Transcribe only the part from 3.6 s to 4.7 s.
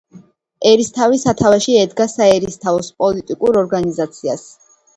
ორგანიზაციას.